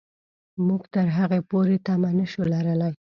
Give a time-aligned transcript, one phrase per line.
[0.67, 2.93] موږ تر هغې پورې تمه نه شو لرلای.